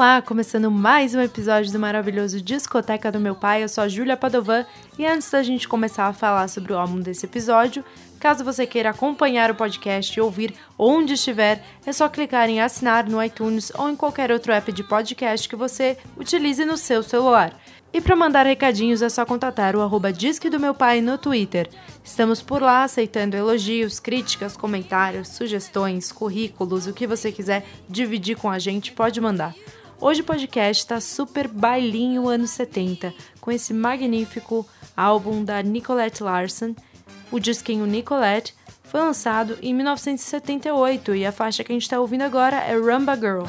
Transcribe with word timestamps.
Olá, 0.00 0.22
começando 0.22 0.70
mais 0.70 1.14
um 1.14 1.20
episódio 1.20 1.70
do 1.70 1.78
maravilhoso 1.78 2.40
Discoteca 2.40 3.12
do 3.12 3.20
Meu 3.20 3.34
Pai. 3.34 3.62
Eu 3.62 3.68
sou 3.68 3.84
a 3.84 3.88
Júlia 3.88 4.16
Padovan 4.16 4.64
e 4.98 5.04
antes 5.04 5.30
da 5.30 5.42
gente 5.42 5.68
começar 5.68 6.06
a 6.06 6.14
falar 6.14 6.48
sobre 6.48 6.72
o 6.72 6.78
álbum 6.78 6.98
desse 6.98 7.26
episódio, 7.26 7.84
caso 8.18 8.42
você 8.42 8.66
queira 8.66 8.88
acompanhar 8.88 9.50
o 9.50 9.54
podcast 9.54 10.18
e 10.18 10.22
ouvir 10.22 10.54
onde 10.78 11.12
estiver, 11.12 11.62
é 11.84 11.92
só 11.92 12.08
clicar 12.08 12.48
em 12.48 12.62
assinar 12.62 13.06
no 13.06 13.22
iTunes 13.22 13.70
ou 13.76 13.90
em 13.90 13.94
qualquer 13.94 14.32
outro 14.32 14.54
app 14.54 14.72
de 14.72 14.82
podcast 14.82 15.46
que 15.46 15.54
você 15.54 15.98
utilize 16.16 16.64
no 16.64 16.78
seu 16.78 17.02
celular. 17.02 17.54
E 17.92 18.00
para 18.00 18.16
mandar 18.16 18.46
recadinhos 18.46 19.02
é 19.02 19.08
só 19.10 19.26
contatar 19.26 19.76
o 19.76 19.82
arroba 19.82 20.10
Disque 20.10 20.48
do 20.48 20.58
Meu 20.58 20.72
Pai 20.72 21.02
no 21.02 21.18
Twitter. 21.18 21.68
Estamos 22.02 22.40
por 22.40 22.62
lá 22.62 22.84
aceitando 22.84 23.36
elogios, 23.36 24.00
críticas, 24.00 24.56
comentários, 24.56 25.28
sugestões, 25.28 26.10
currículos, 26.10 26.86
o 26.86 26.94
que 26.94 27.06
você 27.06 27.30
quiser 27.30 27.66
dividir 27.86 28.38
com 28.38 28.48
a 28.48 28.58
gente, 28.58 28.92
pode 28.92 29.20
mandar. 29.20 29.54
Hoje 30.00 30.22
o 30.22 30.24
podcast 30.24 30.86
tá 30.86 30.98
super 30.98 31.46
bailinho 31.46 32.26
anos 32.26 32.50
70, 32.52 33.12
com 33.38 33.52
esse 33.52 33.74
magnífico 33.74 34.66
álbum 34.96 35.44
da 35.44 35.62
Nicolette 35.62 36.22
Larson. 36.22 36.74
O 37.30 37.38
disquinho 37.38 37.84
Nicolette 37.84 38.54
foi 38.84 38.98
lançado 39.00 39.58
em 39.60 39.74
1978 39.74 41.14
e 41.14 41.26
a 41.26 41.30
faixa 41.30 41.62
que 41.62 41.70
a 41.70 41.74
gente 41.74 41.88
tá 41.88 42.00
ouvindo 42.00 42.22
agora 42.22 42.56
é 42.56 42.74
Rumba 42.76 43.14
Girl. 43.14 43.44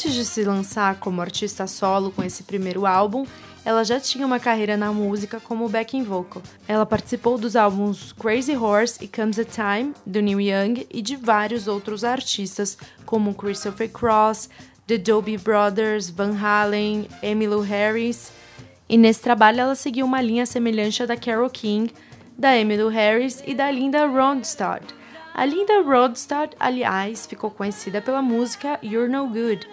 Antes 0.00 0.14
de 0.14 0.24
se 0.24 0.44
lançar 0.44 0.98
como 0.98 1.20
artista 1.20 1.66
solo 1.66 2.10
com 2.10 2.22
esse 2.22 2.42
primeiro 2.44 2.86
álbum, 2.86 3.26
ela 3.62 3.84
já 3.84 4.00
tinha 4.00 4.26
uma 4.26 4.40
carreira 4.40 4.74
na 4.74 4.90
música 4.90 5.38
como 5.38 5.68
backing 5.68 6.02
vocal. 6.02 6.42
Ela 6.66 6.86
participou 6.86 7.36
dos 7.36 7.54
álbuns 7.54 8.10
Crazy 8.14 8.56
Horse 8.56 9.04
e 9.04 9.06
Comes 9.06 9.38
a 9.38 9.44
Time, 9.44 9.92
do 10.06 10.22
Neil 10.22 10.40
Young, 10.40 10.86
e 10.90 11.02
de 11.02 11.16
vários 11.16 11.68
outros 11.68 12.02
artistas, 12.02 12.78
como 13.04 13.34
Christopher 13.34 13.90
Cross, 13.90 14.48
The 14.86 14.96
Doobie 14.96 15.36
Brothers, 15.36 16.08
Van 16.08 16.34
Halen, 16.34 17.06
Emmylou 17.22 17.60
Harris. 17.60 18.32
E 18.88 18.96
nesse 18.96 19.20
trabalho 19.20 19.60
ela 19.60 19.74
seguiu 19.74 20.06
uma 20.06 20.22
linha 20.22 20.46
semelhante 20.46 21.02
à 21.02 21.06
da 21.06 21.14
Carole 21.14 21.50
King, 21.50 21.92
da 22.38 22.56
Emmylou 22.56 22.88
Harris 22.88 23.42
e 23.46 23.54
da 23.54 23.70
Linda 23.70 24.06
Ronstadt. 24.06 24.98
A 25.40 25.46
Linda 25.46 25.80
Ronstadt, 25.80 26.54
aliás, 26.60 27.24
ficou 27.24 27.50
conhecida 27.50 28.02
pela 28.02 28.20
música 28.20 28.78
You're 28.82 29.08
No 29.08 29.26
Good. 29.26 29.66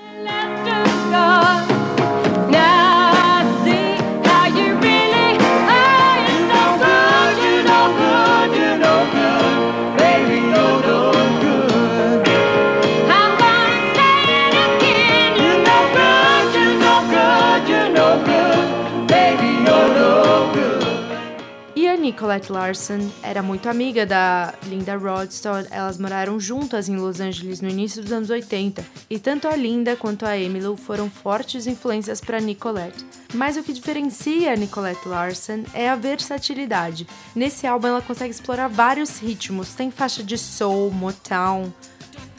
Nicolette 22.08 22.54
Larson 22.54 23.12
era 23.22 23.44
muito 23.44 23.68
amiga 23.68 24.06
da 24.06 24.54
Linda 24.64 24.96
Ronstadt, 24.96 25.68
elas 25.70 25.98
moraram 25.98 26.40
juntas 26.40 26.88
em 26.88 26.96
Los 26.96 27.20
Angeles 27.20 27.60
no 27.60 27.68
início 27.68 28.02
dos 28.02 28.14
anos 28.14 28.30
80, 28.30 28.82
e 29.10 29.20
tanto 29.20 29.46
a 29.46 29.58
Linda 29.58 29.94
quanto 29.98 30.26
a 30.26 30.38
Emmylou 30.38 30.78
foram 30.78 31.10
fortes 31.10 31.68
influências 31.68 32.22
para 32.22 32.40
Nicolette. 32.40 33.06
Mas 33.34 33.58
o 33.58 33.62
que 33.62 33.74
diferencia 33.74 34.54
a 34.54 34.56
Nicolette 34.56 35.06
Larson 35.06 35.66
é 35.74 35.90
a 35.90 35.98
versatilidade. 35.98 37.06
Nesse 37.36 37.68
álbum 37.68 37.88
ela 37.88 38.02
consegue 38.02 38.32
explorar 38.32 38.70
vários 38.70 39.20
ritmos, 39.20 39.74
tem 39.74 39.92
faixa 39.92 40.24
de 40.24 40.38
soul, 40.38 40.90
motown, 40.90 41.74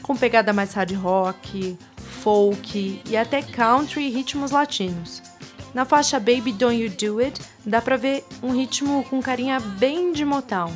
com 0.01 0.15
pegada 0.15 0.51
mais 0.51 0.73
hard 0.73 0.93
rock, 0.93 1.77
folk 2.23 3.03
e 3.07 3.15
até 3.15 3.43
country 3.43 4.07
e 4.07 4.09
ritmos 4.09 4.49
latinos. 4.49 5.21
Na 5.75 5.85
faixa 5.85 6.19
Baby 6.19 6.53
Don't 6.53 6.75
You 6.75 6.89
Do 6.89 7.19
It, 7.19 7.39
dá 7.65 7.81
pra 7.81 7.97
ver 7.97 8.23
um 8.41 8.51
ritmo 8.51 9.03
com 9.09 9.21
carinha 9.21 9.59
bem 9.59 10.11
de 10.11 10.25
Motown. 10.25 10.71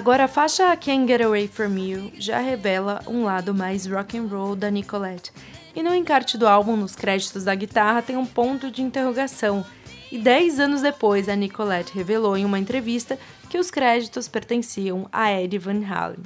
Agora 0.00 0.24
a 0.24 0.28
faixa 0.28 0.74
Can't 0.78 1.06
Get 1.06 1.20
Away 1.20 1.46
From 1.46 1.76
You 1.76 2.10
já 2.14 2.38
revela 2.38 3.02
um 3.06 3.24
lado 3.24 3.52
mais 3.54 3.84
rock 3.84 4.16
and 4.16 4.28
roll 4.28 4.56
da 4.56 4.70
Nicolette. 4.70 5.30
E 5.76 5.82
no 5.82 5.94
encarte 5.94 6.38
do 6.38 6.48
álbum, 6.48 6.74
nos 6.74 6.96
créditos 6.96 7.44
da 7.44 7.54
guitarra, 7.54 8.00
tem 8.00 8.16
um 8.16 8.24
ponto 8.24 8.70
de 8.70 8.80
interrogação. 8.80 9.62
E 10.10 10.16
10 10.16 10.58
anos 10.58 10.80
depois, 10.80 11.28
a 11.28 11.36
Nicolette 11.36 11.92
revelou 11.92 12.34
em 12.34 12.46
uma 12.46 12.58
entrevista 12.58 13.18
que 13.50 13.58
os 13.58 13.70
créditos 13.70 14.26
pertenciam 14.26 15.06
a 15.12 15.30
Eddie 15.30 15.58
Van 15.58 15.84
Halen. 15.86 16.22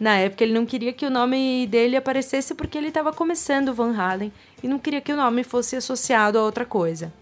Na 0.00 0.16
época, 0.16 0.42
ele 0.42 0.54
não 0.54 0.64
queria 0.64 0.94
que 0.94 1.04
o 1.04 1.10
nome 1.10 1.66
dele 1.66 1.98
aparecesse 1.98 2.54
porque 2.54 2.78
ele 2.78 2.88
estava 2.88 3.12
começando 3.12 3.74
Van 3.74 3.94
Halen 3.94 4.32
e 4.62 4.66
não 4.66 4.78
queria 4.78 5.02
que 5.02 5.12
o 5.12 5.16
nome 5.16 5.44
fosse 5.44 5.76
associado 5.76 6.38
a 6.38 6.42
outra 6.42 6.64
coisa. 6.64 7.12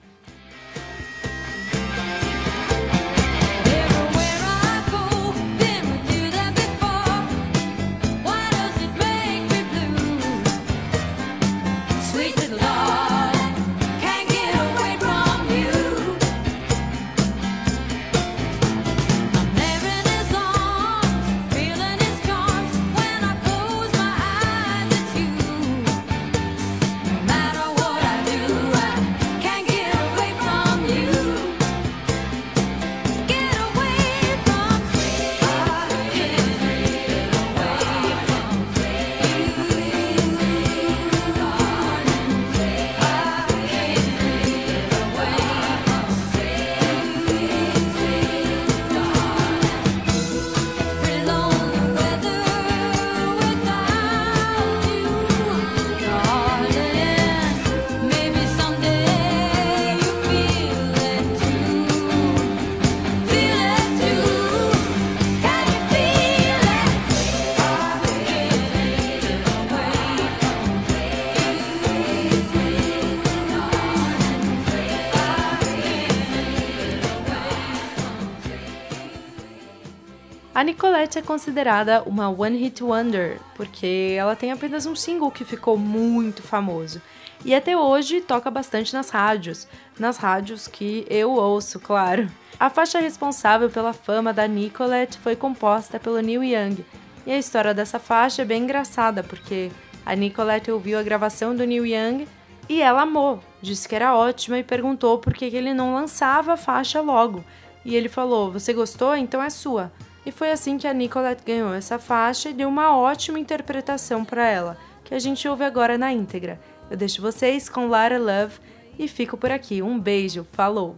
A 80.55 80.63
Nicolette 80.63 81.19
é 81.19 81.23
considerada 81.23 82.05
uma 82.07 82.29
one 82.29 82.57
hit 82.57 82.81
wonder, 82.85 83.41
porque 83.57 84.15
ela 84.17 84.37
tem 84.37 84.53
apenas 84.53 84.87
um 84.87 84.95
single 84.95 85.29
que 85.29 85.45
ficou 85.45 85.77
muito 85.77 86.45
famoso. 86.45 87.03
E 87.45 87.53
até 87.53 87.77
hoje 87.77 88.21
toca 88.21 88.53
bastante 88.53 88.95
nas 88.95 89.11
rádios, 89.11 89.67
nas 89.99 90.17
rádios 90.17 90.69
que 90.69 91.05
eu 91.11 91.33
ouço, 91.33 91.81
claro. 91.81 92.31
A 92.59 92.71
faixa 92.71 93.01
responsável 93.01 93.69
pela 93.69 93.93
fama 93.93 94.33
da 94.33 94.47
Nicolette 94.47 95.19
foi 95.19 95.35
composta 95.35 95.99
pelo 95.99 96.21
Neil 96.21 96.45
Young. 96.45 96.85
E 97.27 97.33
a 97.33 97.39
história 97.39 97.75
dessa 97.75 97.99
faixa 97.99 98.43
é 98.43 98.45
bem 98.45 98.63
engraçada, 98.63 99.25
porque 99.25 99.73
a 100.07 100.15
Nicolette 100.15 100.71
ouviu 100.71 101.01
a 101.01 101.03
gravação 101.03 101.57
do 101.57 101.65
Neil 101.65 101.85
Young 101.85 102.29
e 102.69 102.81
ela 102.81 103.03
amou, 103.03 103.41
disse 103.61 103.89
que 103.89 103.97
era 103.97 104.17
ótima 104.17 104.61
e 104.61 104.63
perguntou 104.63 105.19
por 105.19 105.35
que 105.35 105.47
ele 105.47 105.75
não 105.75 105.95
lançava 105.95 106.53
a 106.53 106.57
faixa 106.57 107.01
logo. 107.01 107.45
E 107.85 107.97
ele 107.97 108.09
falou: 108.09 108.53
Você 108.53 108.73
gostou? 108.73 109.17
Então 109.17 109.43
é 109.43 109.51
sua. 109.51 109.93
E 110.27 110.33
foi 110.33 110.51
assim 110.51 110.79
que 110.79 110.87
a 110.87 110.95
Nicolette 110.95 111.45
ganhou 111.45 111.75
essa 111.75 111.99
faixa 111.99 112.49
e 112.49 112.55
deu 112.55 112.69
uma 112.69 112.97
ótima 112.97 113.39
interpretação 113.39 114.25
para 114.25 114.47
ela, 114.47 114.79
que 115.05 115.15
a 115.15 115.19
gente 115.19 115.47
ouve 115.47 115.65
agora 115.65 115.99
na 115.99 116.13
íntegra. 116.13 116.59
Eu 116.91 116.97
deixo 116.97 117.21
vocês 117.21 117.69
com 117.69 117.89
Lara 117.89 118.19
Love 118.19 118.59
e 118.99 119.07
fico 119.09 119.37
por 119.37 119.51
aqui. 119.51 119.83
Um 119.83 119.99
beijo, 119.99 120.47
falou! 120.53 120.97